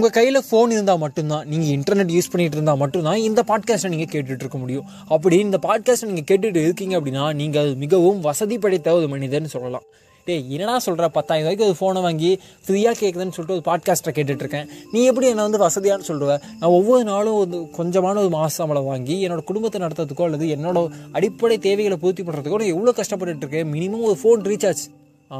[0.00, 4.44] உங்கள் கையில் ஃபோன் இருந்தால் மட்டும்தான் நீங்கள் இன்டர்நெட் யூஸ் பண்ணிகிட்டு இருந்தால் மட்டும்தான் இந்த பாட்காஸ்ட்டை நீங்கள் கேட்டுட்டு
[4.44, 4.84] இருக்க முடியும்.
[5.10, 9.84] அப்படி இந்த பாட்காஸ்ட்டை நீங்கள் கேட்டுட்டு இருக்கீங்க அப்படின்னா நீங்கள் மிகவும் வசதி படைத்த ஒரு மனிதர்னு சொல்லலாம்.
[10.26, 12.30] டேய் என்னடா சொல்கிற பத்தாயிரம் ரூபாய்க்கு ஒரு ஃபோனை வாங்கி
[12.64, 16.30] ஃப்ரீயாக கேட்குதுன்னு சொல்லிட்டு ஒரு பாட்காஸ்ட்டை கேட்டுட்ருக்கேன் நீ எப்படி என்னை வந்து வசதியானு சொல்லுவ?
[16.58, 20.82] நான் ஒவ்வொரு நாளும் ஒரு கொஞ்சமான ஒரு மாத சம்பளம் வாங்கி என்னோடய குடும்பத்தை நடத்துறதுக்கோ அல்லது என்னோட
[21.14, 24.84] அடிப்படை தேவைகளை பூர்த்தி பண்ணுறதுக்கோ நான் எவ்வளோ கஷ்டப்பட்டுருக்கேன் மினிமம் ஒரு ஃபோன் ரீசார்ஜ்
[25.30, 25.38] ஆ.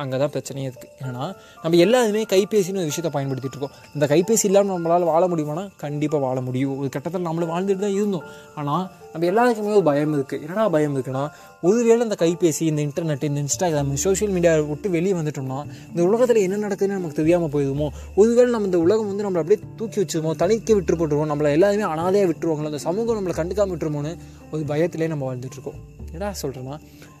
[0.00, 1.24] அங்கே தான் பிரச்சனையே இருக்குது ஏன்னா
[1.62, 3.76] நம்ம எல்லாருமே கைபேசின்னு ஒரு விஷயத்தை பயன்படுத்திட்டு இருக்கோம்.
[3.94, 6.78] இந்த கைபேசி இல்லாமல் நம்மளால் வாழ முடியுமானா கண்டிப்பாக வாழ முடியும்.
[6.80, 8.26] ஒரு கட்டத்தில் நம்மளும் வாழ்ந்துட்டு தான் இருந்தோம்.
[8.54, 11.22] ஆனால் நம்ம எல்லாருக்குமே ஒரு பயம் இருக்குது என்னடா பயம் இருக்குன்னா
[11.62, 15.58] ஒருவேளை இந்த கைபேசி இந்த இன்டர்நெட் இந்த இன்ஸ்டாகிராம் சோஷியல் மீடியாவை விட்டு வெளியே வந்துட்டோம்னா
[15.90, 17.88] இந்த உலகத்தில் என்ன நடக்குதுன்னு நமக்கு தெரியாமல் போயிடுமோ?
[18.16, 22.30] ஒருவேளை நம்ம இந்த உலகம் வந்து நம்மளை அப்படியே தூக்கி வச்சிருமோ தனிக்க விட்டு போட்டுருவோம் நம்மளை எல்லாருமே அனாதையாக
[22.32, 24.14] விட்டுருவாங்களோ அந்த சமூகம் நம்மளை கண்டுக்காம விட்டுருமோன்னு
[24.50, 26.76] ஒரு பயத்திலே நம்ம வாழ்ந்துட்டுருக்கோம் இருக்கோம் என்னடா சொல்கிறேன்னா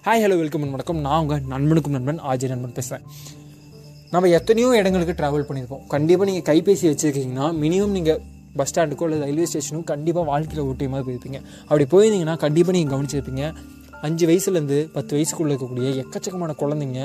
[0.06, 1.00] ஹாய் ஹலோ வெல்கம் வணக்கம்.
[1.06, 3.04] நான் உங்கள் நண்பனுக்கும் நண்பன் ஆஜய் நண்பன் பேசுகிறேன்
[4.12, 8.20] நம்ம எத்தனையோ இடங்களுக்கு ட்ராவல் பண்ணியிருப்போம் கண்டிப்பாக நீங்கள் கைபேசி வச்சுருக்கீங்கன்னா மினிமம் நீங்கள்
[8.58, 11.40] பஸ் ஸ்டாண்டுக்கோ இல்லை ரயில்வே ஸ்டேஷனுக்கும் கண்டிப்பாக வாழ்க்கையில் ஓட்டிய மாதிரி போயிருப்பீங்க.
[11.68, 13.44] அப்படி போயிருந்தீங்கன்னா கண்டிப்பாக நீங்கள் கவனிச்சிருப்பீங்க.
[14.06, 17.02] அஞ்சு வயசுலேருந்து பத்து வயசுக்குள்ளே இருக்கக்கூடிய எக்கச்சக்கமான குழந்தைங்க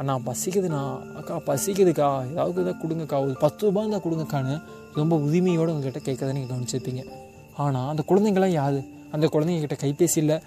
[0.00, 0.82] அண்ணா பசிக்குதுண்ணா.
[1.20, 2.08] அக்கா பசிக்குதுக்கா.
[2.32, 3.18] ஏதாவது இதாக கொடுங்கக்கா.
[3.26, 4.56] ஒரு பத்து ரூபா இருந்தால் கொடுங்கக்கான்னு
[5.00, 7.04] ரொம்ப உரிமையோடு உங்ககிட்ட கேட்கறத நீங்கள் கவனிச்சிருப்பீங்க.
[7.64, 8.80] ஆனால் அந்த குழந்தைங்களாம் யாரு?
[9.14, 10.38] அந்த குழந்தைங்க கிட்ட கைபேசி இல்லை.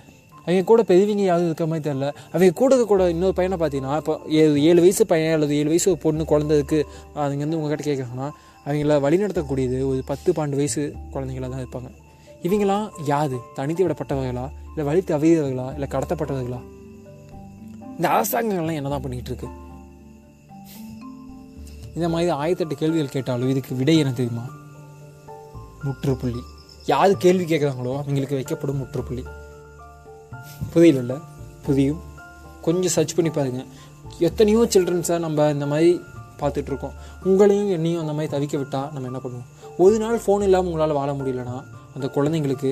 [0.47, 4.63] அவங்க கூட பெரியவங்க யாரும் இருக்க மாதிரி தெரில அவங்க கூட கூட இன்னொரு பையனை பார்த்தீங்கன்னா இப்போ ஏழு
[4.63, 8.29] ஏழு வயசு பையன் அல்லது ஏழு வயசு ஒரு பொண்ணு குழந்தைக்கு அவங்க வந்து உங்ககிட்ட கேட்குறாங்கன்னா
[8.65, 11.89] அவங்கள வழிநடத்தக்கூடியது ஒரு பத்து பன்னெண்டு வயசு குழந்தைங்களா தான் இருப்பாங்க.
[12.43, 16.59] இவங்களாம் யாது தனித்து விடப்பட்டவர்களா இல்லை வழி தவிரவர்களா இல்லை கடத்தப்பட்டவர்களா?
[17.97, 19.49] இந்த அரசாங்கங்கள்லாம் என்ன தான் பண்ணிகிட்டு இருக்கு?
[21.95, 24.45] இந்த மாதிரி ஆயிரத்தெட்டு கேள்விகள் கேட்டாலும் இதுக்கு விடை என்ன தெரியுமா?
[25.83, 26.41] முற்றுப்புள்ளி.
[26.85, 29.25] யார் கேள்வி கேட்குறாங்களோ அவங்களுக்கு வைக்கப்படும் முற்றுப்புள்ளி.
[30.73, 31.15] புரியல
[31.65, 32.01] புதியும்.
[32.61, 33.63] கொஞ்சம் சர்ச் பண்ணி பாருங்க.
[34.19, 36.01] எத்தனையோ சில்ட்ரன்ஸை நம்ம இந்த மாதிரி
[36.39, 36.95] பார்த்துட்ருக்கோம்.
[37.25, 39.47] உங்களையும் என்னையும் அந்த மாதிரி தவிக்க விட்டால் நம்ம என்ன பண்ணுவோம்?
[39.77, 41.63] ஒரு நாள் ஃபோன் இல்லாமல் உங்களால் வாழ முடியலனா
[41.95, 42.71] அந்த குழந்தைங்களுக்கு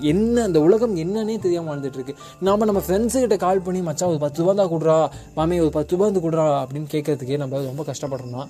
[0.00, 4.52] என்ன அந்த உலகம் என்னன்னே தெரியாமல் வாழ்ந்துட்டுருக்கு நாம் நம்ம ஃப்ரெண்ட்ஸுக்கிட்ட கால் பண்ணி மச்சான் ஒரு பத்து ரூபா
[4.52, 4.96] தான் கொடுறா
[5.36, 8.46] மாமே ஒரு பத்து ரூபா வந்து கொடுறா அப்படின்னு கேட்கறதுக்கே நம்ம ரொம்ப கஷ்டப்படுறோம்னா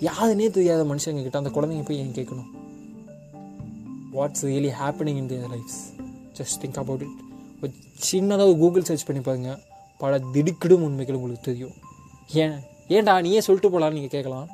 [0.00, 2.50] யாருன்னே தெரியாத மனுஷங்க கிட்ட அந்த குழந்தைங்க போய் ஏன் கேட்கணும்?
[4.14, 5.80] What's really happening in their lives
[6.38, 7.25] just think about it
[8.12, 9.58] சின்னதாக ஒரு கூகுள் சர்ச் பண்ணி பாருங்க.
[9.98, 11.72] பல திடுக்கிடும் உண்மைகள் உங்களுக்கு தெரியும்.
[12.32, 12.60] ஏன்?
[12.88, 14.48] ஏன்டா நீயே சொல்லிட்டு போகலான்னு நீங்கள் கேட்கலாம்.